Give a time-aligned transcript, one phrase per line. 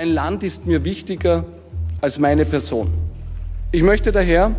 [0.00, 1.44] Mein Land ist mir wichtiger
[2.00, 2.88] als meine Person.
[3.70, 4.52] Ich möchte daher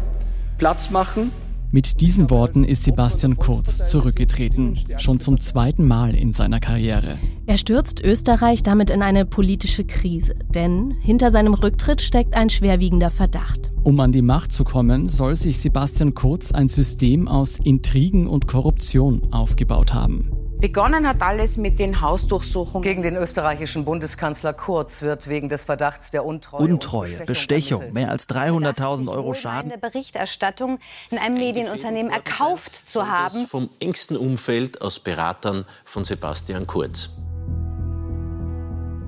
[0.59, 1.31] Platz machen
[1.71, 7.17] mit diesen Worten ist Sebastian Kurz zurückgetreten, schon zum zweiten Mal in seiner Karriere.
[7.47, 13.09] Er stürzt Österreich damit in eine politische Krise, denn hinter seinem Rücktritt steckt ein schwerwiegender
[13.09, 13.71] Verdacht.
[13.83, 18.47] Um an die Macht zu kommen, soll sich Sebastian Kurz ein System aus Intrigen und
[18.47, 20.40] Korruption aufgebaut haben.
[20.61, 22.83] Begonnen hat alles mit den Hausdurchsuchungen.
[22.83, 28.29] Gegen den österreichischen Bundeskanzler Kurz wird wegen des Verdachts der Untreue, Untreue Bestechung, mehr als
[28.29, 29.71] 300.000 Euro Schaden.
[29.71, 30.77] In der Berichterstattung
[31.09, 33.47] in einem Medienunternehmen erkauft zu haben.
[33.47, 37.09] Vom engsten Umfeld aus Beratern von Sebastian Kurz.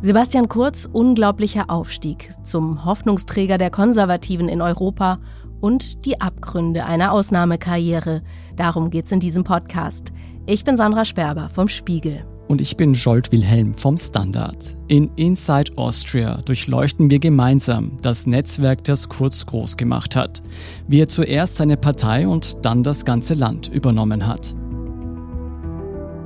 [0.02, 5.18] Sebastian Kurz unglaublicher Aufstieg zum Hoffnungsträger der Konservativen in Europa
[5.62, 8.24] und die Abgründe einer Ausnahmekarriere.
[8.56, 10.12] Darum geht's in diesem Podcast.
[10.46, 12.26] Ich bin Sandra Sperber vom Spiegel.
[12.50, 14.76] Und ich bin Jolt Wilhelm vom Standard.
[14.90, 20.44] In Inside Austria durchleuchten wir gemeinsam das Netzwerk, das Kurz groß gemacht hat.
[20.86, 24.54] Wie er zuerst seine Partei und dann das ganze Land übernommen hat.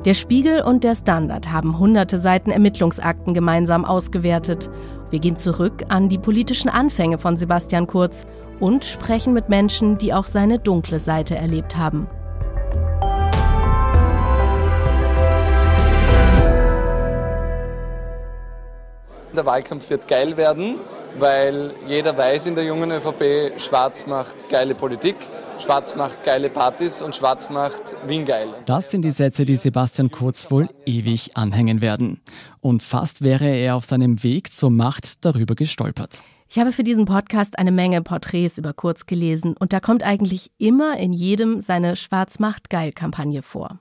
[0.04, 4.72] Der Spiegel und der Standard haben hunderte Seiten Ermittlungsakten gemeinsam ausgewertet.
[5.12, 8.26] Wir gehen zurück an die politischen Anfänge von Sebastian Kurz
[8.60, 12.08] und sprechen mit Menschen, die auch seine dunkle Seite erlebt haben.
[19.38, 20.78] Der Wahlkampf wird geil werden,
[21.20, 25.16] weil jeder weiß in der jungen ÖVP, Schwarz macht geile Politik,
[25.60, 28.48] Schwarz macht geile Partys und Schwarz macht Wien geil.
[28.66, 32.22] Das sind die Sätze, die Sebastian Kurz wohl ewig anhängen werden.
[32.62, 36.24] Und fast wäre er auf seinem Weg zur Macht darüber gestolpert.
[36.50, 40.50] Ich habe für diesen Podcast eine Menge Porträts über Kurz gelesen und da kommt eigentlich
[40.58, 43.78] immer in jedem seine Schwarz macht geil Kampagne vor.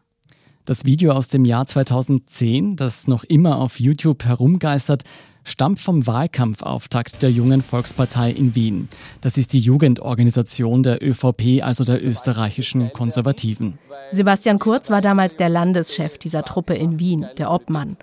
[0.66, 5.04] Das Video aus dem Jahr 2010, das noch immer auf YouTube herumgeistert,
[5.44, 8.88] stammt vom Wahlkampfauftakt der Jungen Volkspartei in Wien.
[9.20, 13.78] Das ist die Jugendorganisation der ÖVP, also der österreichischen Konservativen.
[14.10, 17.96] Sebastian Kurz war damals der Landeschef dieser Truppe in Wien, der Obmann.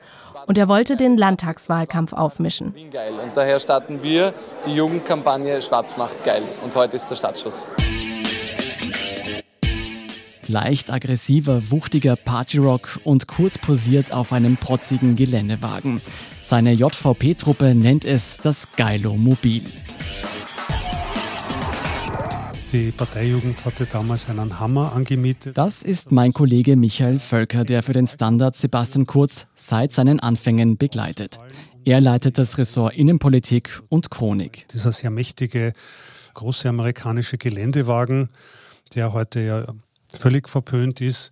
[0.48, 2.68] Und er wollte den Landtagswahlkampf aufmischen.
[2.68, 4.34] Und daher starten wir
[4.66, 6.44] die Jugendkampagne Schwarz macht geil.
[6.64, 7.68] Und heute ist der Startschuss.
[10.48, 16.02] Leicht aggressiver, wuchtiger Partyrock und kurz posiert auf einem protzigen Geländewagen.
[16.42, 19.64] Seine JVP-Truppe nennt es das Geilo-Mobil.
[22.74, 25.58] Die Parteijugend hatte damals einen Hammer angemietet.
[25.58, 30.78] Das ist mein Kollege Michael Völker, der für den Standard Sebastian Kurz seit seinen Anfängen
[30.78, 31.38] begleitet.
[31.86, 34.66] Er leitet das Ressort Innenpolitik und Chronik.
[34.74, 35.74] Dieser sehr mächtige,
[36.34, 38.30] große amerikanische Geländewagen,
[38.96, 39.66] der heute ja
[40.16, 41.32] völlig verpönt ist,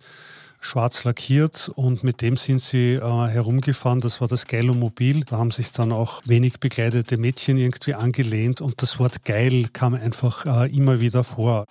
[0.60, 4.00] schwarz lackiert und mit dem sind sie äh, herumgefahren.
[4.00, 5.24] Das war das Geilomobil.
[5.24, 9.94] Da haben sich dann auch wenig bekleidete Mädchen irgendwie angelehnt und das Wort geil kam
[9.94, 11.66] einfach äh, immer wieder vor.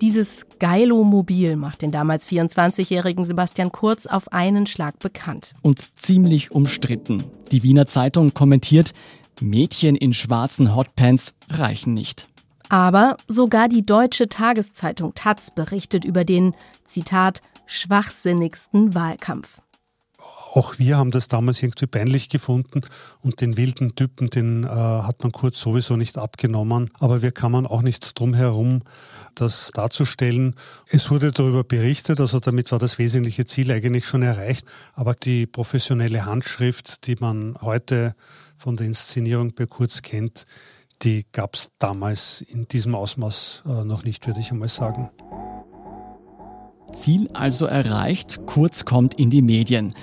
[0.00, 5.52] Dieses Geilomobil macht den damals 24-jährigen Sebastian Kurz auf einen Schlag bekannt.
[5.62, 7.22] Und ziemlich umstritten.
[7.52, 8.94] Die Wiener Zeitung kommentiert,
[9.40, 12.26] Mädchen in schwarzen Hotpants reichen nicht.
[12.72, 16.54] Aber sogar die deutsche Tageszeitung Taz berichtet über den,
[16.86, 19.60] Zitat, schwachsinnigsten Wahlkampf.
[20.54, 22.80] Auch wir haben das damals irgendwie peinlich gefunden
[23.20, 26.88] und den wilden Typen, den äh, hat man kurz sowieso nicht abgenommen.
[26.98, 28.80] Aber wir kamen auch nicht drum herum,
[29.34, 30.54] das darzustellen.
[30.88, 34.66] Es wurde darüber berichtet, also damit war das wesentliche Ziel eigentlich schon erreicht.
[34.94, 38.14] Aber die professionelle Handschrift, die man heute
[38.54, 40.46] von der Inszenierung bei Kurz kennt,
[41.02, 45.10] die gab es damals in diesem Ausmaß äh, noch nicht, würde ich einmal sagen.
[46.94, 49.94] Ziel also erreicht, Kurz kommt in die Medien.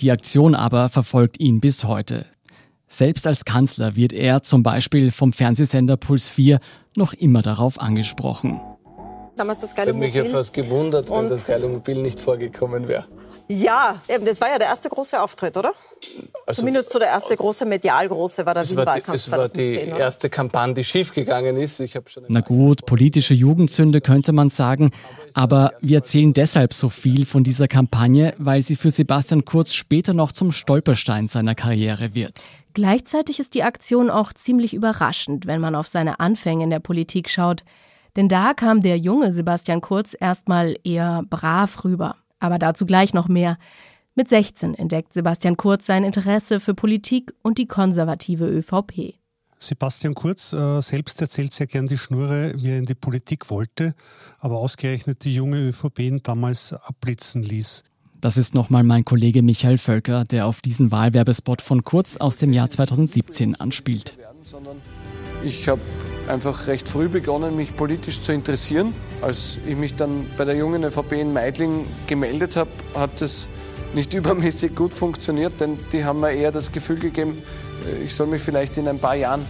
[0.00, 2.26] Die Aktion aber verfolgt ihn bis heute.
[2.88, 6.60] Selbst als Kanzler wird er zum Beispiel vom Fernsehsender Puls 4
[6.96, 8.60] noch immer darauf angesprochen.
[9.36, 10.08] Damals das geile Mobil.
[10.08, 13.06] Ich hätte mich ja fast gewundert, wenn das geile Mobil nicht vorgekommen wäre.
[13.48, 15.72] Ja, eben, das war ja der erste große Auftritt, oder?
[16.46, 20.30] Also, Zumindest so der erste große, medial große war der Wien-Wahlkampf Es war die erste
[20.30, 21.80] Kampagne, die schiefgegangen ist.
[21.80, 24.90] Ich schon Na gut, politische Jugendzünde könnte man sagen.
[25.34, 30.12] Aber wir erzählen deshalb so viel von dieser Kampagne, weil sie für Sebastian Kurz später
[30.12, 32.44] noch zum Stolperstein seiner Karriere wird.
[32.74, 37.28] Gleichzeitig ist die Aktion auch ziemlich überraschend, wenn man auf seine Anfänge in der Politik
[37.28, 37.64] schaut.
[38.16, 42.16] Denn da kam der junge Sebastian Kurz erstmal eher brav rüber.
[42.42, 43.56] Aber dazu gleich noch mehr.
[44.16, 49.14] Mit 16 entdeckt Sebastian Kurz sein Interesse für Politik und die konservative ÖVP.
[49.58, 53.94] Sebastian Kurz äh, selbst erzählt sehr gern die Schnurre, wie er in die Politik wollte,
[54.40, 57.84] aber ausgerechnet die junge ÖVP ihn damals abblitzen ließ.
[58.20, 62.52] Das ist nochmal mein Kollege Michael Völker, der auf diesen Wahlwerbespot von Kurz aus dem
[62.52, 64.18] Jahr 2017 anspielt.
[65.44, 65.80] Ich habe
[66.28, 68.94] einfach recht früh begonnen, mich politisch zu interessieren.
[69.20, 73.48] Als ich mich dann bei der jungen ÖVP in Meidling gemeldet habe, hat es
[73.94, 77.42] nicht übermäßig gut funktioniert, denn die haben mir eher das Gefühl gegeben,
[77.86, 79.44] äh, ich soll mich vielleicht in ein paar Jahren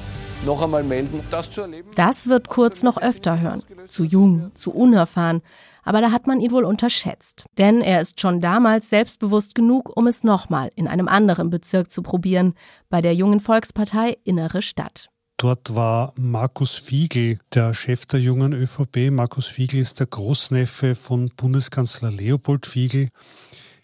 [0.45, 1.23] noch einmal melden.
[1.31, 1.91] Das zu erleben.
[1.95, 3.63] Das wird Kurz noch öfter hören.
[3.87, 5.43] Zu jung, zu unerfahren.
[5.85, 7.45] Aber da hat man ihn wohl unterschätzt.
[7.59, 12.03] Denn er ist schon damals selbstbewusst genug, um es nochmal in einem anderen Bezirk zu
[12.03, 12.55] probieren,
[12.89, 15.09] bei der jungen Volkspartei Innere Stadt.
[15.43, 19.11] Dort war Markus Fiegel, der Chef der jungen ÖVP.
[19.11, 23.09] Markus Fiegel ist der Großneffe von Bundeskanzler Leopold Fiegel.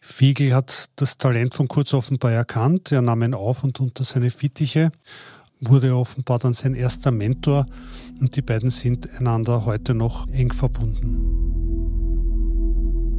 [0.00, 2.92] Fiegel hat das Talent von Kurz offenbar erkannt.
[2.92, 4.92] Er nahm ihn auf und unter seine Fittiche
[5.58, 7.66] wurde offenbar dann sein erster Mentor
[8.20, 11.18] und die beiden sind einander heute noch eng verbunden.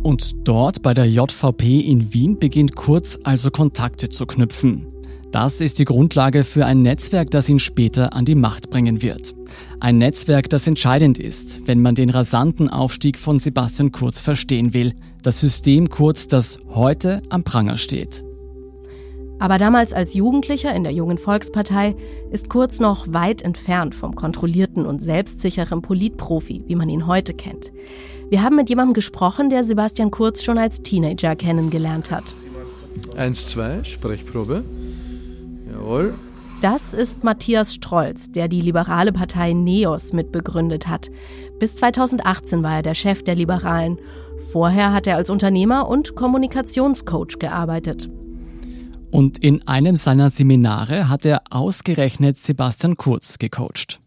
[0.02, 4.88] Und dort bei der JVP in Wien beginnt Kurz also Kontakte zu knüpfen.
[5.32, 9.36] Das ist die Grundlage für ein Netzwerk, das ihn später an die Macht bringen wird.
[9.80, 14.94] Ein Netzwerk, das entscheidend ist, wenn man den rasanten Aufstieg von Sebastian Kurz verstehen will.
[15.22, 18.24] Das System Kurz, das heute am Pranger steht.
[19.38, 21.96] Aber damals als Jugendlicher in der Jungen Volkspartei
[22.32, 27.72] ist Kurz noch weit entfernt vom kontrollierten und selbstsicheren Politprofi, wie man ihn heute kennt.
[28.30, 32.34] Wir haben mit jemandem gesprochen, der Sebastian Kurz schon als Teenager kennengelernt hat.
[33.16, 34.64] Eins, zwei, Sprechprobe.
[35.90, 36.14] Jawohl.
[36.62, 41.10] Das ist Matthias Strolz, der die liberale Partei NEOS mitbegründet hat.
[41.58, 43.98] Bis 2018 war er der Chef der Liberalen.
[44.52, 48.10] Vorher hat er als Unternehmer und Kommunikationscoach gearbeitet.
[49.10, 54.00] Und in einem seiner Seminare hat er ausgerechnet Sebastian Kurz gecoacht.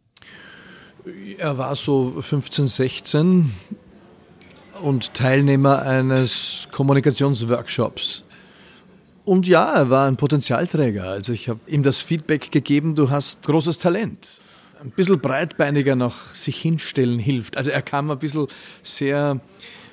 [1.38, 3.52] Er war so 15, 16
[4.82, 8.25] und Teilnehmer eines Kommunikationsworkshops.
[9.24, 11.04] Und ja, er war ein Potenzialträger.
[11.04, 14.40] Also ich habe ihm das Feedback gegeben, du hast großes Talent.
[14.82, 17.56] Ein bisschen breitbeiniger noch sich hinstellen hilft.
[17.56, 18.48] Also er kam ein bisschen
[18.82, 19.40] sehr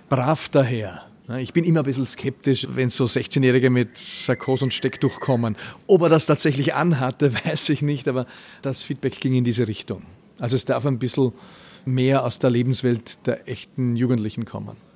[0.10, 1.04] brav daher.
[1.38, 5.56] Ich bin immer ein bisschen skeptisch, wenn so 16-Jährige mit Sarkos und Stecktuch kommen.
[5.86, 8.26] Ob er das tatsächlich anhatte, weiß ich nicht, aber
[8.64, 10.02] das Feedback ging in diese Richtung.
[10.40, 11.34] Also es darf ein bisschen
[11.86, 14.89] mehr aus der Lebenswelt der echten Jugendlichen kommen.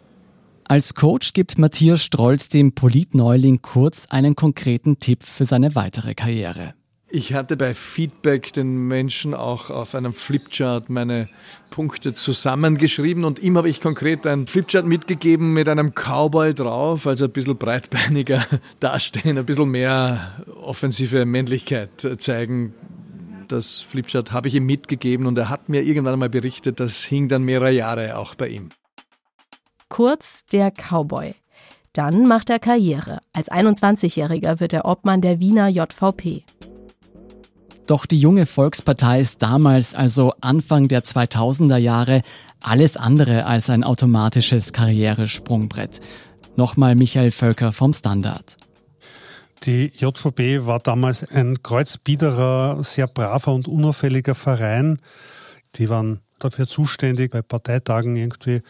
[0.66, 6.74] Als Coach gibt Matthias Strolz dem Politneuling Kurz einen konkreten Tipp für seine weitere Karriere.
[7.10, 11.30] Ich hatte bei Feedback den Menschen auch auf einem Flipchart meine
[11.70, 17.26] Punkte zusammengeschrieben und ihm habe ich konkret ein Flipchart mitgegeben mit einem Cowboy drauf, also
[17.26, 18.44] ein bisschen breitbeiniger
[18.80, 22.74] dastehen, ein bisschen mehr offensive Männlichkeit zeigen.
[23.48, 27.28] Das Flipchart habe ich ihm mitgegeben und er hat mir irgendwann einmal berichtet, das hing
[27.28, 28.70] dann mehrere Jahre auch bei ihm
[29.94, 31.36] kurz der Cowboy.
[31.94, 33.20] Dann macht er Karriere.
[33.32, 36.44] Als 21-Jähriger wird er Obmann der Wiener JVP.
[37.86, 42.24] Doch die junge Volkspartei ist damals, also Anfang der 2000er Jahre,
[42.64, 46.02] alles andere als ein automatisches Karrieresprungbrett.
[46.56, 48.58] Nochmal Michael Völker vom Standard.
[49.62, 54.98] Die JVP war damals ein kreuzbiederer, sehr braver und unauffälliger Verein.
[55.76, 58.64] Die waren dafür zuständig, bei Parteitagen irgendwie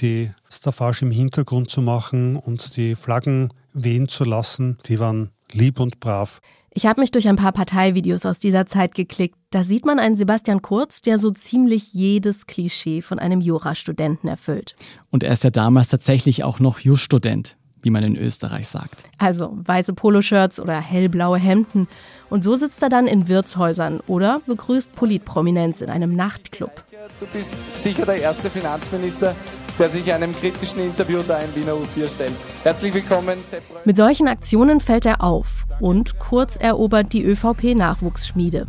[0.00, 4.78] die Staffage im Hintergrund zu machen und die Flaggen wehen zu lassen.
[4.86, 6.40] Die waren lieb und brav.
[6.70, 9.36] Ich habe mich durch ein paar Parteivideos aus dieser Zeit geklickt.
[9.50, 14.76] Da sieht man einen Sebastian Kurz, der so ziemlich jedes Klischee von einem Jurastudenten erfüllt.
[15.10, 19.04] Und er ist ja damals tatsächlich auch noch Juststudent, wie man in Österreich sagt.
[19.18, 21.88] Also weiße Poloshirts oder hellblaue Hemden.
[22.30, 26.84] Und so sitzt er dann in Wirtshäusern oder begrüßt Politprominenz in einem Nachtclub.
[27.18, 29.34] Du bist sicher der erste Finanzminister,
[29.78, 32.32] der sich einem kritischen Interview da im Wiener U4 stellt.
[32.62, 33.38] Herzlich willkommen,
[33.84, 38.66] Mit solchen Aktionen fällt er auf und kurz erobert die ÖVP-Nachwuchsschmiede.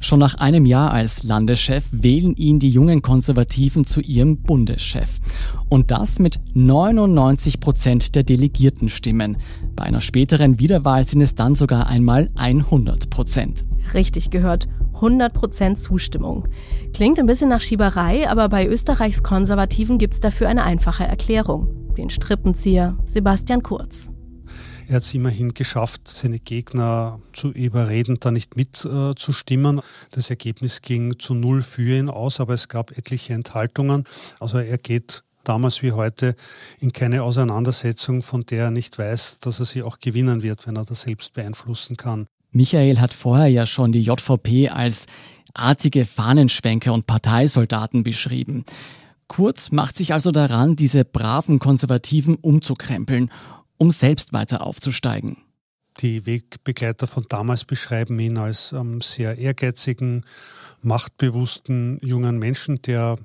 [0.00, 5.18] Schon nach einem Jahr als Landeschef wählen ihn die jungen Konservativen zu ihrem Bundeschef.
[5.68, 9.38] Und das mit 99 Prozent der Delegiertenstimmen.
[9.74, 13.64] Bei einer späteren Wiederwahl sind es dann sogar einmal 100 Prozent.
[13.92, 14.68] Richtig gehört.
[15.00, 16.48] 100% Zustimmung.
[16.92, 21.94] Klingt ein bisschen nach Schieberei, aber bei Österreichs Konservativen gibt es dafür eine einfache Erklärung.
[21.96, 24.10] Den Strippenzieher Sebastian Kurz.
[24.88, 29.82] Er hat es immerhin geschafft, seine Gegner zu überreden, da nicht mitzustimmen.
[30.12, 34.04] das Ergebnis ging zu null für ihn aus, aber es gab etliche Enthaltungen.
[34.40, 36.34] Also er geht damals wie heute
[36.80, 40.76] in keine Auseinandersetzung, von der er nicht weiß, dass er sie auch gewinnen wird, wenn
[40.76, 42.26] er das selbst beeinflussen kann.
[42.52, 45.04] Michael hat vorher ja schon die JVP als
[45.52, 48.64] artige Fahnenschwenker und Parteisoldaten beschrieben.
[49.26, 53.30] Kurz macht sich also daran, diese braven Konservativen umzukrempeln,
[53.78, 55.38] um selbst weiter aufzusteigen.
[55.98, 60.24] Die Wegbegleiter von damals beschreiben ihn als ähm, sehr ehrgeizigen,
[60.80, 63.18] machtbewussten jungen Menschen, der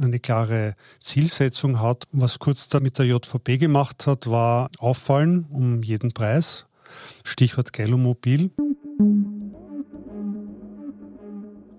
[0.00, 2.06] eine klare Zielsetzung hat.
[2.12, 6.66] Was Kurz da mit der JVP gemacht hat, war auffallen um jeden Preis.
[7.24, 8.50] Stichwort Geilomobil.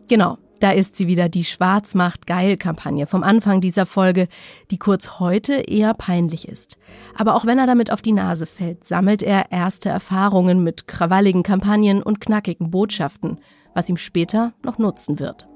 [0.09, 4.27] Genau, da ist sie wieder, die Schwarzmacht-Geil-Kampagne vom Anfang dieser Folge,
[4.71, 6.77] die kurz heute eher peinlich ist.
[7.17, 11.43] Aber auch wenn er damit auf die Nase fällt, sammelt er erste Erfahrungen mit krawalligen
[11.43, 13.39] Kampagnen und knackigen Botschaften,
[13.73, 15.47] was ihm später noch nutzen wird.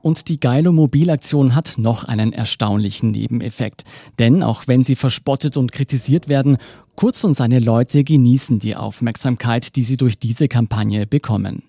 [0.00, 3.82] Und die geile Mobilaktion hat noch einen erstaunlichen Nebeneffekt.
[4.18, 6.56] Denn auch wenn sie verspottet und kritisiert werden,
[6.98, 11.62] Kurz und seine Leute genießen die Aufmerksamkeit, die sie durch diese Kampagne bekommen.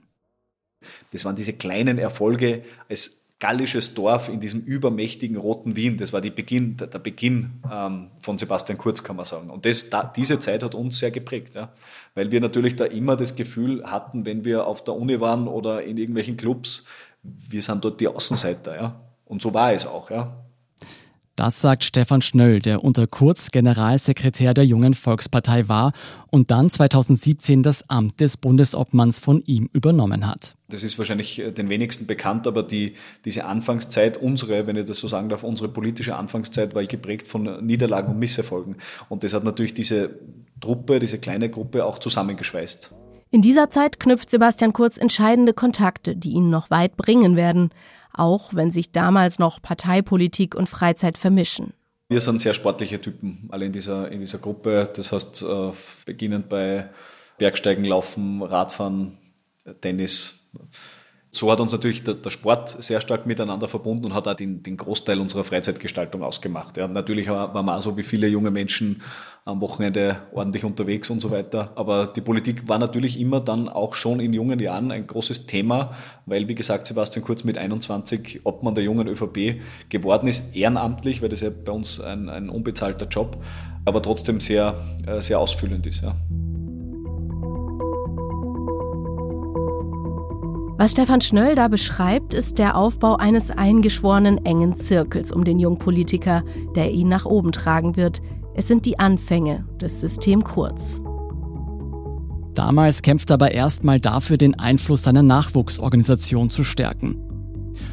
[1.12, 5.98] Das waren diese kleinen Erfolge als gallisches Dorf in diesem übermächtigen roten Wien.
[5.98, 9.50] Das war Beginn, der Beginn ähm, von Sebastian Kurz, kann man sagen.
[9.50, 11.71] Und das, da, diese Zeit hat uns sehr geprägt, ja?
[12.15, 15.83] weil wir natürlich da immer das Gefühl hatten, wenn wir auf der Uni waren oder
[15.83, 16.86] in irgendwelchen Clubs,
[17.24, 18.75] wir sind dort die Außenseiter.
[18.75, 19.00] Ja?
[19.25, 20.12] Und so war es auch.
[20.12, 20.36] Ja?
[21.39, 25.93] Das sagt Stefan Schnöll, der unter Kurz Generalsekretär der Jungen Volkspartei war
[26.31, 30.55] und dann 2017 das Amt des Bundesobmanns von ihm übernommen hat.
[30.67, 35.00] Das ist wahrscheinlich äh, den wenigsten bekannt, aber die, diese Anfangszeit, unsere, wenn ich das
[35.00, 38.75] so sagen darf, unsere politische Anfangszeit war geprägt von Niederlagen und Misserfolgen.
[39.08, 40.19] Und das hat natürlich diese
[40.60, 42.93] Truppe, diese kleine Gruppe auch zusammengeschweißt.
[43.31, 47.69] In dieser Zeit knüpft Sebastian Kurz entscheidende Kontakte, die ihn noch weit bringen werden
[48.20, 51.74] auch wenn sich damals noch Parteipolitik und Freizeit vermischen.
[52.10, 54.92] Wir sind sehr sportliche Typen, alle in dieser, in dieser Gruppe.
[54.96, 55.72] Das heißt, äh,
[56.06, 56.90] beginnend bei
[57.38, 59.18] Bergsteigen, Laufen, Radfahren,
[59.82, 60.50] Tennis.
[61.31, 64.63] So hat uns natürlich der, der, Sport sehr stark miteinander verbunden und hat auch den,
[64.63, 66.77] den Großteil unserer Freizeitgestaltung ausgemacht.
[66.77, 69.03] Ja, natürlich waren wir auch so wie viele junge Menschen
[69.45, 71.71] am Wochenende ordentlich unterwegs und so weiter.
[71.75, 75.93] Aber die Politik war natürlich immer dann auch schon in jungen Jahren ein großes Thema,
[76.25, 81.29] weil, wie gesagt, Sebastian Kurz mit 21 Obmann der jungen ÖVP geworden ist, ehrenamtlich, weil
[81.29, 83.38] das ja bei uns ein, ein unbezahlter Job,
[83.86, 86.01] aber trotzdem sehr, äh, sehr ausfüllend ist.
[86.01, 86.15] Ja.
[90.79, 96.45] Was Stefan Schnöll da beschreibt, ist der Aufbau eines eingeschworenen engen Zirkels um den Jungpolitiker,
[96.74, 98.21] der ihn nach oben tragen wird.
[98.55, 101.01] Es sind die Anfänge des System Kurz.
[102.53, 107.17] Damals kämpft er aber erstmal dafür, den Einfluss seiner Nachwuchsorganisation zu stärken.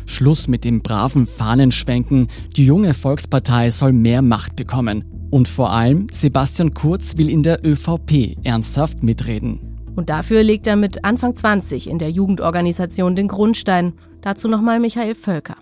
[0.06, 5.04] Schluss mit dem braven Fahnenschwenken, die junge Volkspartei soll mehr Macht bekommen.
[5.32, 9.75] Und vor allem, Sebastian Kurz will in der ÖVP ernsthaft mitreden.
[9.96, 13.94] Und dafür legt er mit Anfang 20 in der Jugendorganisation den Grundstein.
[14.20, 15.56] Dazu nochmal Michael Völker.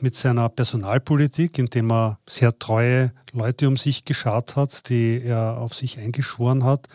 [0.00, 5.72] Mit seiner Personalpolitik, indem er sehr treue Leute um sich geschart hat, die er auf
[5.72, 6.88] sich eingeschworen hat,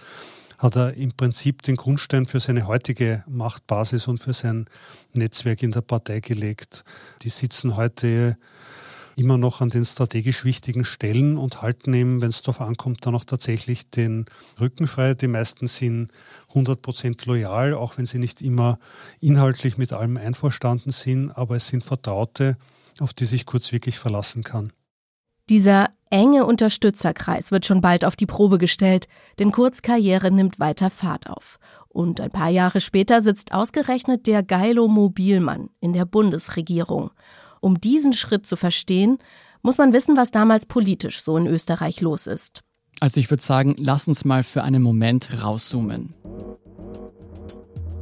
[0.58, 4.66] hat er im Prinzip den Grundstein für seine heutige Machtbasis und für sein
[5.14, 6.84] Netzwerk in der Partei gelegt.
[7.24, 8.38] Die sitzen heute
[9.16, 13.16] immer noch an den strategisch wichtigen Stellen und halten eben, wenn es darauf ankommt, dann
[13.16, 14.26] auch tatsächlich den
[14.60, 15.14] Rücken frei.
[15.14, 16.10] Die meisten sind
[16.52, 18.80] 100 Prozent loyal, auch wenn sie nicht immer
[19.20, 22.58] inhaltlich mit allem einverstanden sind, aber es sind Vertraute,
[23.00, 24.72] auf die sich Kurz wirklich verlassen kann.
[25.50, 29.08] Dieser enge Unterstützerkreis wird schon bald auf die Probe gestellt,
[29.40, 31.60] denn Kurz Karriere nimmt weiter Fahrt auf.
[31.90, 37.12] Und ein paar Jahre später sitzt ausgerechnet der Geilo Mobilmann in der Bundesregierung.
[37.60, 39.18] Um diesen Schritt zu verstehen,
[39.62, 42.64] muss man wissen, was damals politisch so in Österreich los ist.
[43.00, 46.14] Also ich würde sagen, lass uns mal für einen Moment rauszoomen.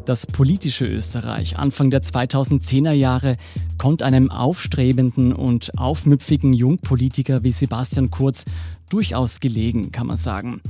[0.05, 3.37] Das politische Österreich Anfang der 2010er Jahre
[3.77, 8.45] kommt einem aufstrebenden und aufmüpfigen Jungpolitiker wie Sebastian Kurz
[8.89, 10.61] durchaus gelegen, kann man sagen.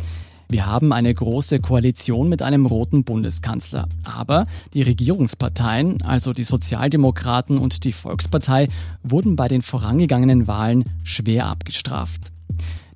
[0.52, 3.88] Wir haben eine große Koalition mit einem roten Bundeskanzler.
[4.04, 8.68] Aber die Regierungsparteien, also die Sozialdemokraten und die Volkspartei,
[9.04, 12.32] wurden bei den vorangegangenen Wahlen schwer abgestraft.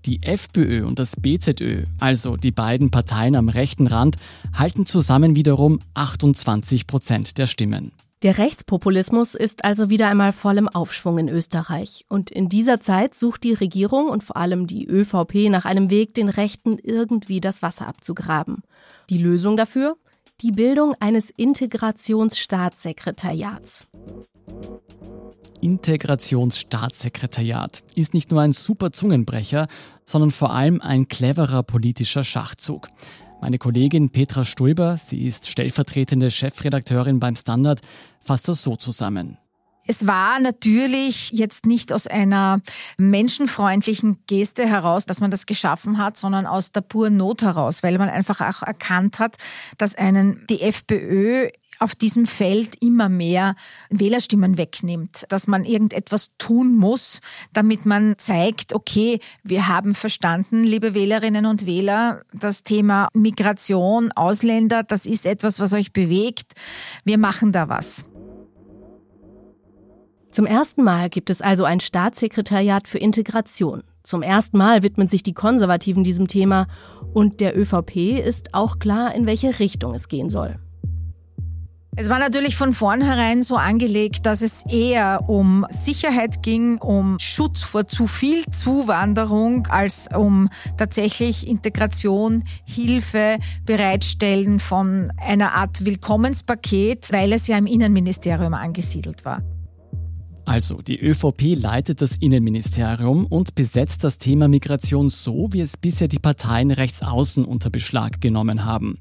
[0.05, 4.17] Die FPÖ und das BZÖ, also die beiden Parteien am rechten Rand,
[4.53, 7.93] halten zusammen wiederum 28 Prozent der Stimmen.
[8.21, 12.05] Der Rechtspopulismus ist also wieder einmal voll im Aufschwung in Österreich.
[12.07, 16.13] Und in dieser Zeit sucht die Regierung und vor allem die ÖVP nach einem Weg,
[16.13, 18.63] den Rechten irgendwie das Wasser abzugraben.
[19.09, 19.97] Die Lösung dafür?
[20.41, 23.87] Die Bildung eines Integrationsstaatssekretariats.
[25.61, 29.69] Integrationsstaatssekretariat ist nicht nur ein super Zungenbrecher,
[30.03, 32.89] sondern vor allem ein cleverer politischer Schachzug.
[33.39, 37.81] Meine Kollegin Petra Stulber, sie ist stellvertretende Chefredakteurin beim Standard,
[38.19, 39.37] fasst das so zusammen.
[39.85, 42.61] Es war natürlich jetzt nicht aus einer
[42.97, 47.97] menschenfreundlichen Geste heraus, dass man das geschaffen hat, sondern aus der puren Not heraus, weil
[47.97, 49.35] man einfach auch erkannt hat,
[49.77, 51.49] dass einen die FPÖ
[51.79, 53.55] auf diesem Feld immer mehr
[53.89, 57.19] Wählerstimmen wegnimmt, dass man irgendetwas tun muss,
[57.51, 64.83] damit man zeigt, okay, wir haben verstanden, liebe Wählerinnen und Wähler, das Thema Migration, Ausländer,
[64.83, 66.53] das ist etwas, was euch bewegt.
[67.03, 68.05] Wir machen da was.
[70.33, 73.83] Zum ersten Mal gibt es also ein Staatssekretariat für Integration.
[74.01, 76.65] Zum ersten Mal widmen sich die Konservativen diesem Thema
[77.13, 80.57] und der ÖVP ist auch klar, in welche Richtung es gehen soll.
[81.95, 87.61] Es war natürlich von vornherein so angelegt, dass es eher um Sicherheit ging, um Schutz
[87.61, 90.49] vor zu viel Zuwanderung, als um
[90.79, 93.37] tatsächlich Integration, Hilfe,
[93.67, 99.43] Bereitstellen von einer Art Willkommenspaket, weil es ja im Innenministerium angesiedelt war.
[100.45, 106.07] Also, die ÖVP leitet das Innenministerium und besetzt das Thema Migration so, wie es bisher
[106.07, 108.99] die Parteien rechts außen unter Beschlag genommen haben.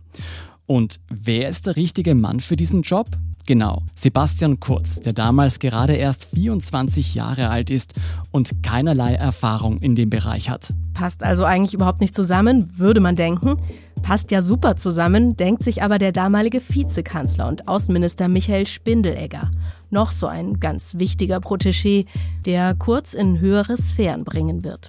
[0.67, 3.09] Und wer ist der richtige Mann für diesen Job?
[3.45, 7.95] Genau, Sebastian Kurz, der damals gerade erst 24 Jahre alt ist
[8.31, 10.73] und keinerlei Erfahrung in dem Bereich hat.
[10.95, 13.57] Passt also eigentlich überhaupt nicht zusammen, würde man denken.
[14.03, 19.51] Passt ja super zusammen, denkt sich aber der damalige Vizekanzler und Außenminister Michael Spindelegger.
[19.91, 22.07] Noch so ein ganz wichtiger Protégé,
[22.45, 24.89] der Kurz in höhere Sphären bringen wird.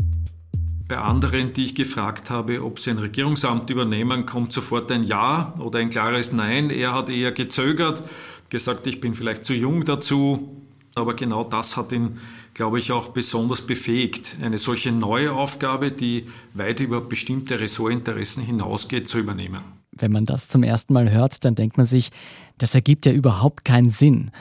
[0.87, 5.53] Bei anderen, die ich gefragt habe, ob sie ein Regierungsamt übernehmen, kommt sofort ein Ja
[5.59, 6.69] oder ein klares Nein.
[6.71, 8.03] Er hat eher gezögert,
[8.49, 10.57] gesagt, ich bin vielleicht zu jung dazu.
[10.95, 12.19] Aber genau das hat ihn,
[12.53, 19.07] glaube ich, auch besonders befähigt, eine solche neue Aufgabe, die weit über bestimmte Ressortinteressen hinausgeht,
[19.07, 19.61] zu übernehmen.
[19.91, 22.09] Wenn man das zum ersten Mal hört, dann denkt man sich,
[22.57, 24.31] das ergibt ja überhaupt keinen Sinn.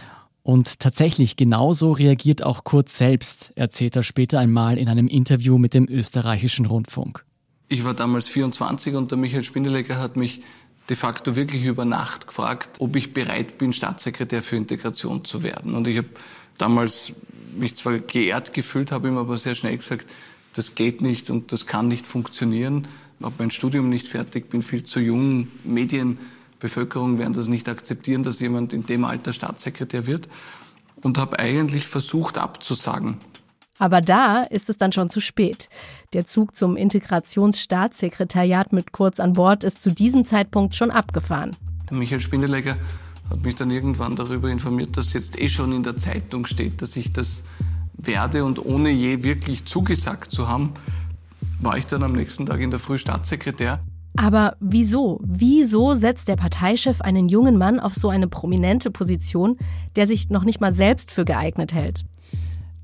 [0.42, 5.72] Und tatsächlich genauso reagiert auch Kurz selbst, erzählt er später einmal in einem Interview mit
[5.74, 7.24] dem österreichischen Rundfunk.
[7.68, 10.42] Ich war damals 24 und der Michael Spindelegger hat mich
[10.88, 15.74] de facto wirklich über Nacht gefragt, ob ich bereit bin, Staatssekretär für Integration zu werden.
[15.74, 16.08] Und ich habe
[16.58, 17.12] damals
[17.52, 20.06] mich zwar geehrt gefühlt, habe ihm aber sehr schnell gesagt,
[20.54, 22.88] das geht nicht und das kann nicht funktionieren.
[23.18, 26.18] Ich habe mein Studium nicht fertig, bin viel zu jung, Medien
[26.62, 30.28] Bevölkerung werden das nicht akzeptieren, dass jemand in dem Alter Staatssekretär wird
[31.02, 33.16] und habe eigentlich versucht abzusagen.
[33.78, 35.68] Aber da ist es dann schon zu spät.
[36.12, 41.56] Der Zug zum Integrationsstaatssekretariat mit Kurz an Bord ist zu diesem Zeitpunkt schon abgefahren.
[41.90, 42.76] Der Michael Spindelegger
[43.30, 46.96] hat mich dann irgendwann darüber informiert, dass jetzt eh schon in der Zeitung steht, dass
[46.96, 47.44] ich das
[47.94, 50.72] werde und ohne je wirklich zugesagt zu haben,
[51.60, 53.80] war ich dann am nächsten Tag in der Früh Staatssekretär.
[54.16, 55.20] Aber wieso?
[55.24, 59.56] Wieso setzt der Parteichef einen jungen Mann auf so eine prominente Position,
[59.96, 62.04] der sich noch nicht mal selbst für geeignet hält?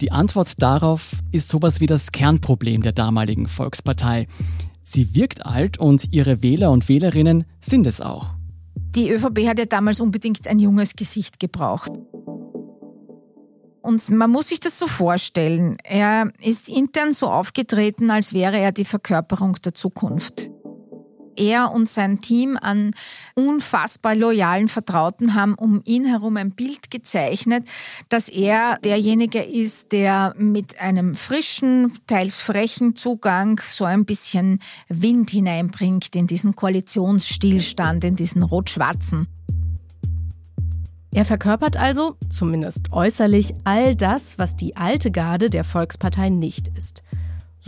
[0.00, 4.26] Die Antwort darauf ist sowas wie das Kernproblem der damaligen Volkspartei.
[4.82, 8.37] Sie wirkt alt und ihre Wähler und Wählerinnen sind es auch.
[8.94, 11.92] Die ÖVP hat ja damals unbedingt ein junges Gesicht gebraucht.
[13.82, 15.78] Und man muss sich das so vorstellen.
[15.84, 20.47] Er ist intern so aufgetreten, als wäre er die Verkörperung der Zukunft
[21.38, 22.90] er und sein Team an
[23.34, 27.68] unfassbar loyalen Vertrauten haben um ihn herum ein Bild gezeichnet,
[28.08, 35.30] dass er derjenige ist, der mit einem frischen, teils frechen Zugang so ein bisschen Wind
[35.30, 39.28] hineinbringt in diesen Koalitionsstillstand, in diesen rot-schwarzen.
[41.10, 47.02] Er verkörpert also, zumindest äußerlich, all das, was die alte Garde der Volkspartei nicht ist.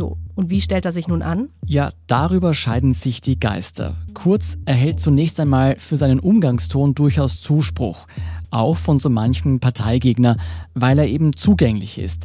[0.00, 1.50] So, und wie stellt er sich nun an?
[1.66, 3.96] Ja, darüber scheiden sich die Geister.
[4.14, 8.06] Kurz erhält zunächst einmal für seinen Umgangston durchaus Zuspruch,
[8.50, 10.38] auch von so manchen Parteigegner,
[10.72, 12.24] weil er eben zugänglich ist.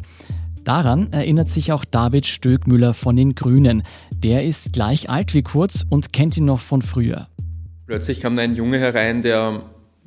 [0.64, 3.82] Daran erinnert sich auch David Stöckmüller von den Grünen.
[4.10, 7.28] Der ist gleich alt wie Kurz und kennt ihn noch von früher.
[7.84, 9.64] Plötzlich kam da ein Junge herein, der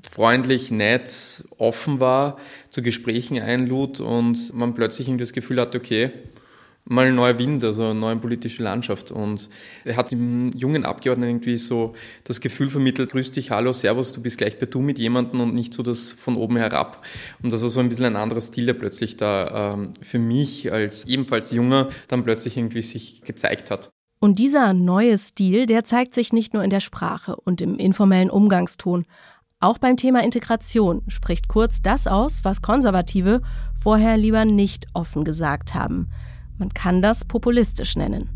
[0.10, 2.38] freundlich, nett, offen war,
[2.72, 6.10] zu Gesprächen einlud und man plötzlich irgendwie das Gefühl hat, okay,
[6.90, 9.12] mal ein neuer Wind, also eine neue politische Landschaft.
[9.12, 9.50] Und
[9.86, 11.94] er hat dem jungen Abgeordneten irgendwie so
[12.26, 15.54] das Gefühl vermittelt, grüß dich, hallo, servus, du bist gleich bei du mit jemandem und
[15.54, 17.06] nicht so das von oben herab.
[17.42, 20.72] Und das war so ein bisschen ein anderer Stil, der plötzlich da ähm, für mich
[20.72, 23.90] als ebenfalls Junger dann plötzlich irgendwie sich gezeigt hat.
[24.20, 28.30] Und dieser neue Stil, der zeigt sich nicht nur in der Sprache und im informellen
[28.30, 29.06] Umgangston.
[29.62, 33.42] Auch beim Thema Integration spricht Kurz das aus, was Konservative
[33.76, 36.10] vorher lieber nicht offen gesagt haben.
[36.60, 38.30] Man kann das populistisch nennen.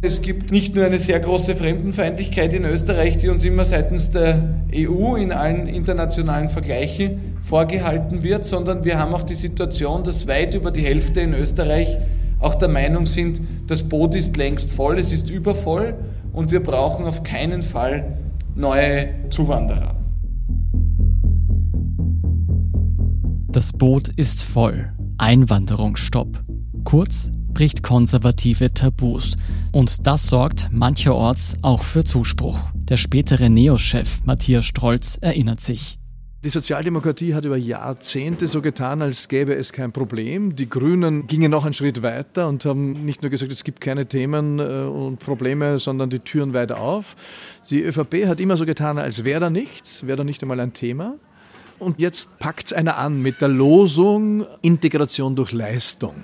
[0.00, 4.62] Es gibt nicht nur eine sehr große Fremdenfeindlichkeit in Österreich, die uns immer seitens der
[4.74, 10.54] EU in allen internationalen Vergleichen vorgehalten wird, sondern wir haben auch die Situation, dass weit
[10.54, 11.98] über die Hälfte in Österreich
[12.40, 15.94] auch der Meinung sind, das Boot ist längst voll, es ist übervoll
[16.32, 18.16] und wir brauchen auf keinen Fall
[18.54, 19.96] neue Zuwanderer.
[23.48, 24.92] Das Boot ist voll.
[25.18, 26.42] Einwanderungsstopp.
[26.84, 29.34] Kurz bricht konservative Tabus.
[29.72, 32.58] Und das sorgt mancherorts auch für Zuspruch.
[32.74, 35.98] Der spätere Neos-Chef Matthias Strolz erinnert sich.
[36.44, 40.54] Die Sozialdemokratie hat über Jahrzehnte so getan, als gäbe es kein Problem.
[40.54, 44.04] Die Grünen gingen noch einen Schritt weiter und haben nicht nur gesagt, es gibt keine
[44.04, 47.16] Themen äh, und Probleme, sondern die Türen weiter auf.
[47.70, 50.74] Die ÖVP hat immer so getan, als wäre da nichts, wäre da nicht einmal ein
[50.74, 51.14] Thema.
[51.78, 56.16] Und jetzt packt es einer an mit der Losung Integration durch Leistung.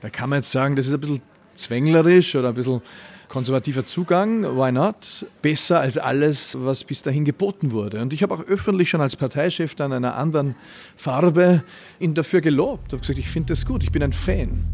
[0.00, 1.20] Da kann man jetzt sagen, das ist ein bisschen
[1.54, 2.80] zwänglerisch oder ein bisschen
[3.28, 5.26] konservativer Zugang, why not?
[5.42, 8.00] Besser als alles, was bis dahin geboten wurde.
[8.00, 10.54] Und ich habe auch öffentlich schon als Parteichef dann einer anderen
[10.96, 11.62] Farbe
[11.98, 12.86] ihn dafür gelobt.
[12.88, 14.64] Ich habe gesagt, ich finde das gut, ich bin ein Fan.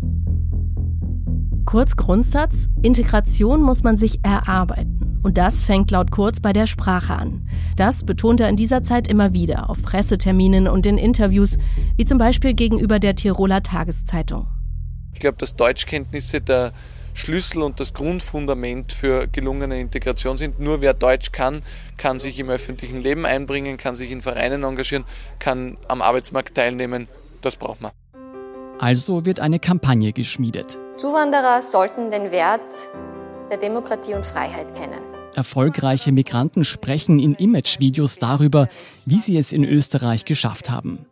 [1.67, 5.19] Kurz Grundsatz, Integration muss man sich erarbeiten.
[5.23, 7.49] Und das fängt laut Kurz bei der Sprache an.
[7.77, 11.57] Das betont er in dieser Zeit immer wieder auf Presseterminen und in Interviews,
[11.97, 14.47] wie zum Beispiel gegenüber der Tiroler Tageszeitung.
[15.15, 16.73] Ich glaube, dass Deutschkenntnisse der
[17.15, 20.59] Schlüssel und das Grundfundament für gelungene Integration sind.
[20.59, 21.63] Nur wer Deutsch kann,
[21.97, 25.05] kann sich im öffentlichen Leben einbringen, kann sich in Vereinen engagieren,
[25.39, 27.09] kann am Arbeitsmarkt teilnehmen.
[27.41, 27.93] Das braucht man.
[28.81, 30.79] Also wird eine Kampagne geschmiedet.
[30.97, 32.61] Zuwanderer sollten den Wert
[33.51, 35.01] der Demokratie und Freiheit kennen.
[35.35, 38.69] Erfolgreiche Migranten sprechen in Imagevideos darüber,
[39.07, 41.07] wie sie es in Österreich geschafft haben.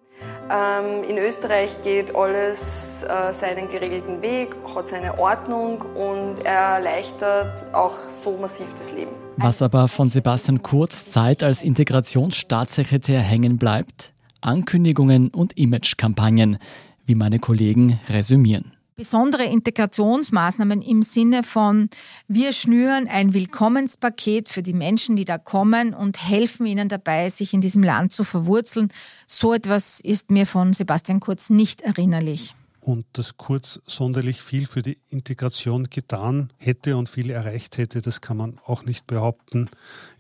[0.53, 7.97] Ähm, in Österreich geht alles äh, seinen geregelten Weg, hat seine Ordnung und erleichtert auch
[8.09, 9.13] so massiv das Leben.
[9.39, 14.13] Was aber von Sebastian Kurz Zeit als Integrationsstaatssekretär hängen bleibt?
[14.43, 16.59] Ankündigungen und Imagekampagnen,
[17.07, 21.89] wie meine Kollegen resümieren besondere Integrationsmaßnahmen im Sinne von,
[22.29, 27.55] wir schnüren ein Willkommenspaket für die Menschen, die da kommen und helfen ihnen dabei, sich
[27.55, 28.93] in diesem Land zu verwurzeln.
[29.27, 32.55] So etwas ist mir von Sebastian Kurz nicht erinnerlich.
[32.81, 38.21] Und dass Kurz sonderlich viel für die Integration getan hätte und viel erreicht hätte, das
[38.21, 39.71] kann man auch nicht behaupten.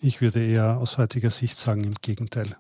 [0.00, 2.56] Ich würde eher aus heutiger Sicht sagen, im Gegenteil.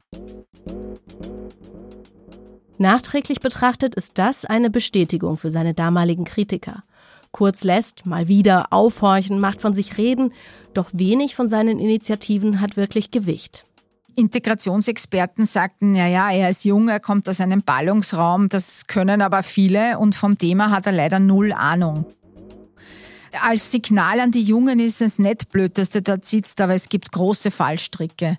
[2.82, 6.82] Nachträglich betrachtet ist das eine Bestätigung für seine damaligen Kritiker.
[7.30, 10.32] Kurz lässt mal wieder aufhorchen, macht von sich reden,
[10.74, 13.66] doch wenig von seinen Initiativen hat wirklich Gewicht.
[14.16, 19.44] Integrationsexperten sagten, ja, ja, er ist jung, er kommt aus einem Ballungsraum, das können aber
[19.44, 22.04] viele und vom Thema hat er leider null Ahnung.
[23.42, 26.88] Als Signal an die Jungen ist es nicht blöd, dass du dort sitzt, aber es
[26.88, 28.38] gibt große Fallstricke.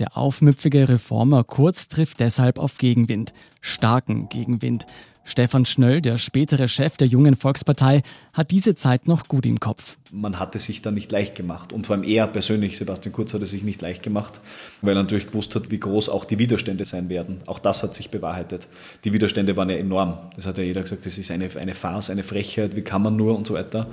[0.00, 4.86] Der aufmüpfige Reformer Kurz trifft deshalb auf Gegenwind, starken Gegenwind.
[5.26, 8.02] Stefan Schnöll, der spätere Chef der Jungen Volkspartei,
[8.32, 9.96] hat diese Zeit noch gut im Kopf.
[10.12, 11.72] Man hatte sich da nicht leicht gemacht.
[11.72, 14.40] Und vor allem er persönlich, Sebastian Kurz, hat es sich nicht leicht gemacht,
[14.82, 17.38] weil er natürlich gewusst hat, wie groß auch die Widerstände sein werden.
[17.46, 18.68] Auch das hat sich bewahrheitet.
[19.04, 20.18] Die Widerstände waren ja enorm.
[20.36, 23.16] Das hat ja jeder gesagt, das ist eine, eine Farce, eine Frechheit, wie kann man
[23.16, 23.86] nur und so weiter.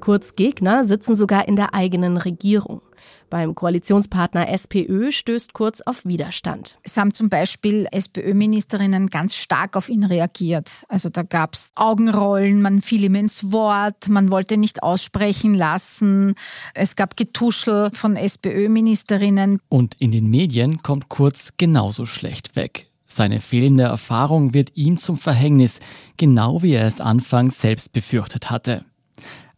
[0.00, 2.82] Kurz Gegner sitzen sogar in der eigenen Regierung.
[3.30, 6.78] Beim Koalitionspartner SPÖ stößt Kurz auf Widerstand.
[6.82, 10.84] Es haben zum Beispiel SPÖ-Ministerinnen ganz stark auf ihn reagiert.
[10.88, 16.34] Also da gab es Augenrollen, man fiel ihm ins Wort, man wollte nicht aussprechen lassen.
[16.74, 19.60] Es gab Getuschel von SPÖ-Ministerinnen.
[19.68, 22.88] Und in den Medien kommt Kurz genauso schlecht weg.
[23.06, 25.80] Seine fehlende Erfahrung wird ihm zum Verhängnis,
[26.16, 28.84] genau wie er es anfangs selbst befürchtet hatte.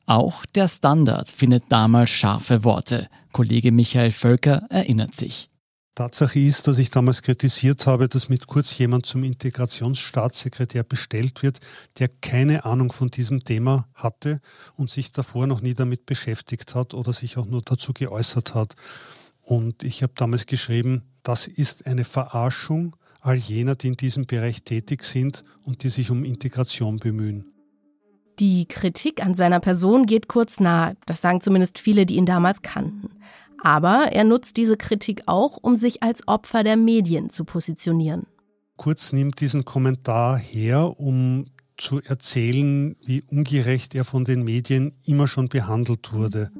[0.06, 3.08] Auch der Standard findet damals scharfe Worte.
[3.32, 5.48] Kollege Michael Völker erinnert sich.
[5.94, 11.60] Tatsache ist, dass ich damals kritisiert habe, dass mit kurz jemand zum Integrationsstaatssekretär bestellt wird,
[11.98, 14.40] der keine Ahnung von diesem Thema hatte
[14.74, 18.74] und sich davor noch nie damit beschäftigt hat oder sich auch nur dazu geäußert hat.
[19.42, 24.64] Und ich habe damals geschrieben, das ist eine Verarschung all jener, die in diesem Bereich
[24.64, 27.52] tätig sind und die sich um Integration bemühen.
[28.42, 32.60] Die Kritik an seiner Person geht kurz nahe, das sagen zumindest viele, die ihn damals
[32.60, 33.10] kannten.
[33.62, 38.26] Aber er nutzt diese Kritik auch, um sich als Opfer der Medien zu positionieren.
[38.76, 41.44] Kurz nimmt diesen Kommentar her, um
[41.76, 46.50] zu erzählen, wie ungerecht er von den Medien immer schon behandelt wurde.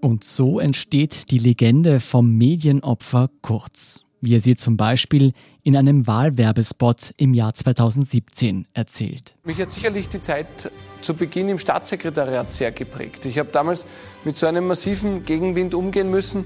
[0.00, 4.04] Und so entsteht die Legende vom Medienopfer Kurz.
[4.20, 9.34] Wie er sie zum Beispiel in einem Wahlwerbespot im Jahr 2017 erzählt.
[9.44, 13.24] Mich hat sicherlich die Zeit zu Beginn im Staatssekretariat sehr geprägt.
[13.26, 13.86] Ich habe damals
[14.24, 16.44] mit so einem massiven Gegenwind umgehen müssen,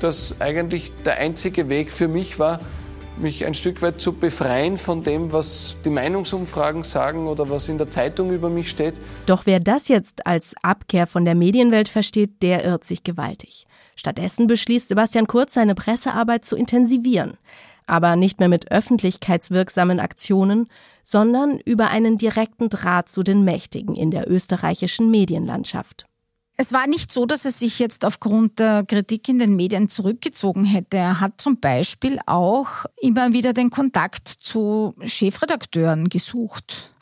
[0.00, 2.60] dass eigentlich der einzige Weg für mich war,
[3.20, 7.78] mich ein Stück weit zu befreien von dem, was die Meinungsumfragen sagen oder was in
[7.78, 8.94] der Zeitung über mich steht.
[9.26, 13.66] Doch wer das jetzt als Abkehr von der Medienwelt versteht, der irrt sich gewaltig.
[14.00, 17.36] Stattdessen beschließt Sebastian Kurz, seine Pressearbeit zu intensivieren.
[17.86, 20.68] Aber nicht mehr mit öffentlichkeitswirksamen Aktionen,
[21.04, 26.06] sondern über einen direkten Draht zu den Mächtigen in der österreichischen Medienlandschaft.
[26.56, 30.64] Es war nicht so, dass er sich jetzt aufgrund der Kritik in den Medien zurückgezogen
[30.64, 30.96] hätte.
[30.96, 36.94] Er hat zum Beispiel auch immer wieder den Kontakt zu Chefredakteuren gesucht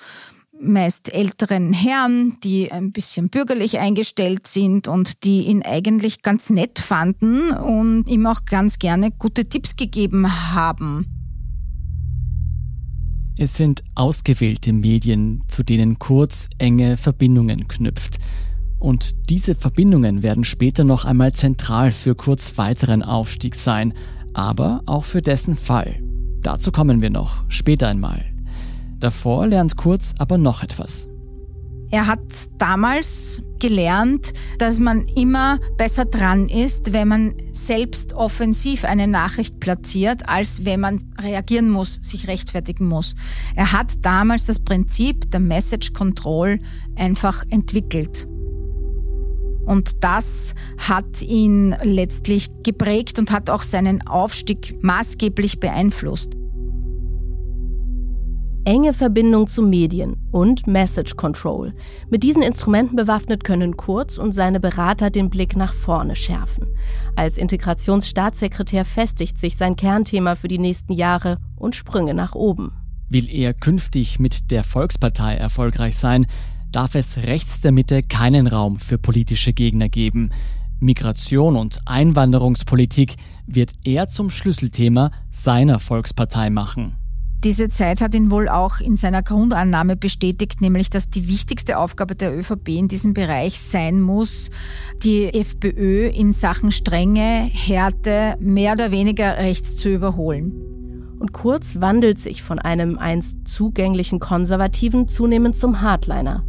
[0.61, 6.79] meist älteren Herren, die ein bisschen bürgerlich eingestellt sind und die ihn eigentlich ganz nett
[6.79, 11.07] fanden und ihm auch ganz gerne gute Tipps gegeben haben.
[13.37, 18.19] Es sind ausgewählte Medien, zu denen Kurz enge Verbindungen knüpft.
[18.81, 23.95] Und diese Verbindungen werden später noch einmal zentral für Kurz weiteren Aufstieg sein,
[24.35, 26.03] aber auch für dessen Fall.
[26.43, 28.38] Dazu kommen wir noch später einmal.
[29.01, 31.09] Davor lernt Kurz aber noch etwas.
[31.91, 32.21] Er hat
[32.59, 40.29] damals gelernt, dass man immer besser dran ist, wenn man selbst offensiv eine Nachricht platziert,
[40.29, 43.15] als wenn man reagieren muss, sich rechtfertigen muss.
[43.57, 46.59] Er hat damals das Prinzip der Message Control
[46.95, 48.29] einfach entwickelt.
[49.65, 56.33] Und das hat ihn letztlich geprägt und hat auch seinen Aufstieg maßgeblich beeinflusst
[58.65, 61.75] enge Verbindung zu Medien und Message Control.
[62.11, 66.67] Mit diesen Instrumenten bewaffnet können Kurz und seine Berater den Blick nach vorne schärfen.
[67.17, 72.73] Als Integrationsstaatssekretär festigt sich sein Kernthema für die nächsten Jahre und Sprünge nach oben.
[73.09, 76.27] Will er künftig mit der Volkspartei erfolgreich sein,
[76.71, 80.31] darf es rechts der Mitte keinen Raum für politische Gegner geben.
[80.81, 83.17] Migration und Einwanderungspolitik
[83.47, 86.97] wird er zum Schlüsselthema seiner Volkspartei machen.
[87.45, 92.17] Diese Zeit hat ihn wohl auch in seiner Grundannahme bestätigt, nämlich dass die wichtigste Aufgabe
[92.17, 94.51] der ÖVP in diesem Bereich sein muss,
[95.05, 100.53] die FPÖ in Sachen Strenge, Härte mehr oder weniger rechts zu überholen.
[101.21, 106.45] Und Kurz wandelt sich von einem einst zugänglichen Konservativen zunehmend zum Hardliner.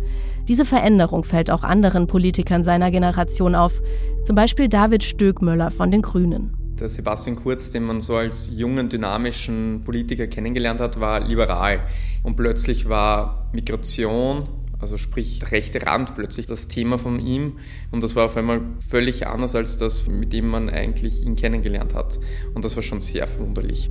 [0.47, 3.80] Diese Veränderung fällt auch anderen Politikern seiner Generation auf,
[4.23, 8.89] zum Beispiel David Stöckmüller von den Grünen der Sebastian Kurz, den man so als jungen,
[8.89, 11.82] dynamischen Politiker kennengelernt hat, war liberal.
[12.24, 14.48] Und plötzlich war Migration,
[14.80, 17.58] also sprich rechte Rand, plötzlich das Thema von ihm.
[17.92, 21.94] Und das war auf einmal völlig anders als das, mit dem man eigentlich ihn kennengelernt
[21.94, 22.20] hat.
[22.54, 23.89] Und das war schon sehr verwunderlich.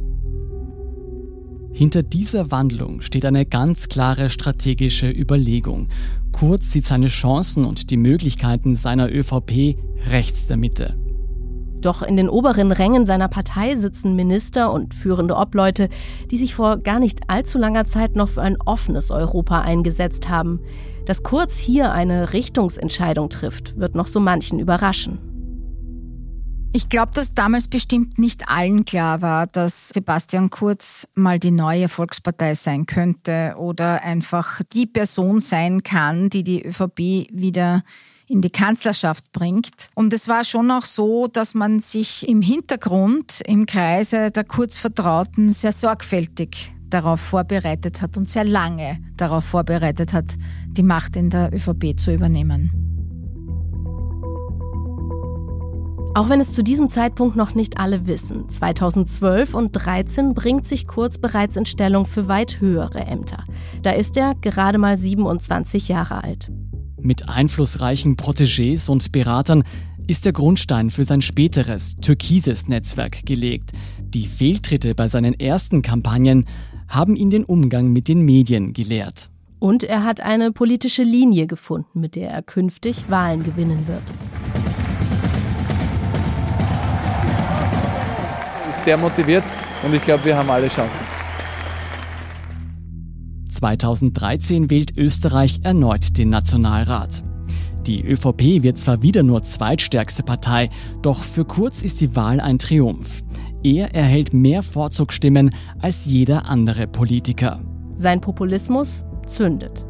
[1.73, 5.89] Hinter dieser Wandlung steht eine ganz klare strategische Überlegung.
[6.33, 10.97] Kurz sieht seine Chancen und die Möglichkeiten seiner ÖVP rechts der Mitte.
[11.81, 15.89] Doch in den oberen Rängen seiner Partei sitzen Minister und führende Obleute,
[16.31, 20.61] die sich vor gar nicht allzu langer Zeit noch für ein offenes Europa eingesetzt haben.
[21.07, 25.19] Dass Kurz hier eine Richtungsentscheidung trifft, wird noch so manchen überraschen.
[26.75, 31.89] Ich glaube, dass damals bestimmt nicht allen klar war, dass Sebastian Kurz mal die neue
[31.89, 37.83] Volkspartei sein könnte oder einfach die Person sein kann, die die ÖVP wieder
[38.29, 39.89] in die Kanzlerschaft bringt.
[39.95, 45.53] Und es war schon auch so, dass man sich im Hintergrund, im Kreise der Kurzvertrauten
[45.53, 50.37] sehr sorgfältig darauf vorbereitet hat und sehr lange darauf vorbereitet hat,
[50.69, 52.89] die Macht in der ÖVP zu übernehmen.
[56.15, 60.89] Auch wenn es zu diesem Zeitpunkt noch nicht alle wissen, 2012 und 2013 bringt sich
[60.89, 63.45] Kurz bereits in Stellung für weit höhere Ämter.
[63.83, 66.51] Da ist er gerade mal 27 Jahre alt.
[67.01, 69.63] Mit einflussreichen Protégés und Beratern
[70.07, 73.71] ist der Grundstein für sein späteres türkises Netzwerk gelegt.
[74.01, 76.47] Die Fehltritte bei seinen ersten Kampagnen
[76.89, 79.31] haben ihn den Umgang mit den Medien gelehrt.
[79.61, 84.03] Und er hat eine politische Linie gefunden, mit der er künftig Wahlen gewinnen wird.
[88.73, 89.45] Sehr motiviert
[89.83, 91.18] und ich glaube, wir haben alle Chancen.
[93.59, 97.25] 2013 wählt Österreich erneut den Nationalrat.
[97.89, 100.71] Die ÖVP wird zwar wieder nur zweitstärkste Partei,
[101.03, 103.25] doch für Kurz ist die Wahl ein Triumph.
[103.65, 107.61] Er erhält mehr Vorzugsstimmen als jeder andere Politiker.
[107.95, 109.85] Sein Populismus zündet.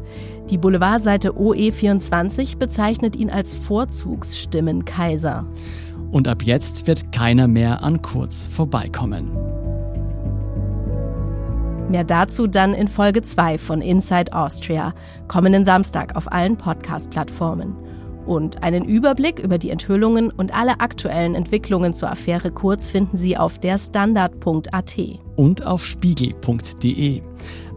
[0.49, 5.45] Die Boulevardseite OE24 bezeichnet ihn als Vorzugsstimmenkaiser.
[6.11, 9.31] Und ab jetzt wird keiner mehr an Kurz vorbeikommen.
[11.89, 14.93] Mehr dazu dann in Folge 2 von Inside Austria,
[15.27, 17.75] kommenden Samstag auf allen Podcast-Plattformen.
[18.27, 23.35] Und einen Überblick über die Enthüllungen und alle aktuellen Entwicklungen zur Affäre Kurz finden Sie
[23.37, 24.97] auf derstandard.at.
[25.35, 27.23] Und auf spiegel.de.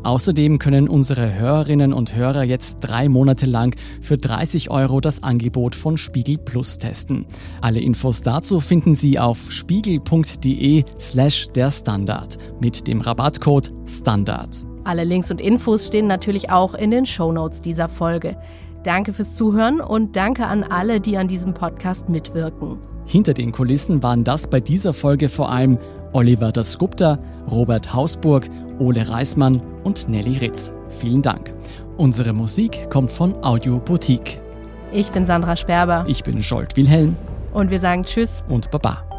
[0.03, 5.75] Außerdem können unsere Hörerinnen und Hörer jetzt drei Monate lang für 30 Euro das Angebot
[5.75, 7.27] von Spiegel Plus testen.
[7.61, 14.65] Alle Infos dazu finden Sie auf spiegel.de slash der Standard mit dem Rabattcode STANDARD.
[14.85, 18.37] Alle Links und Infos stehen natürlich auch in den Shownotes dieser Folge.
[18.83, 22.79] Danke fürs Zuhören und danke an alle, die an diesem Podcast mitwirken.
[23.07, 25.79] Hinter den Kulissen waren das bei dieser Folge vor allem
[26.12, 27.19] Oliver Dasgupta,
[27.51, 28.49] Robert Hausburg,
[28.83, 30.75] Ole Reismann und Nelly Ritz.
[30.99, 31.55] Vielen Dank.
[31.99, 34.40] Unsere Musik kommt von Audio Boutique.
[34.90, 36.05] Ich bin Sandra Sperber.
[36.09, 37.16] Ich bin Scholt Wilhelm.
[37.53, 39.12] Und wir sagen Tschüss und Baba.